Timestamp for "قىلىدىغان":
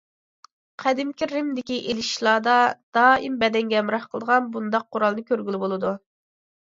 4.15-4.49